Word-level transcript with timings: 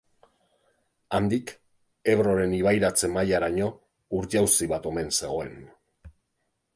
Handik, 1.17 1.51
Ebroren 2.13 2.55
ibairatze-mailaraino 2.59 3.67
ur-jauzi 4.21 4.71
bat 4.73 4.89
omen 4.93 5.13
zegoen. 5.21 5.55